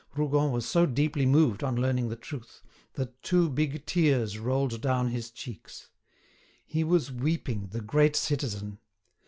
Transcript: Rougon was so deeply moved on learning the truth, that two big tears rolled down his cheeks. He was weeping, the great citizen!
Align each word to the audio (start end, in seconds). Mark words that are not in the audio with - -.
Rougon 0.15 0.51
was 0.51 0.65
so 0.65 0.87
deeply 0.87 1.27
moved 1.27 1.63
on 1.63 1.75
learning 1.75 2.09
the 2.09 2.15
truth, 2.15 2.63
that 2.95 3.21
two 3.21 3.47
big 3.49 3.85
tears 3.85 4.39
rolled 4.39 4.81
down 4.81 5.09
his 5.09 5.29
cheeks. 5.29 5.89
He 6.65 6.83
was 6.83 7.11
weeping, 7.11 7.67
the 7.71 7.81
great 7.81 8.15
citizen! 8.15 8.79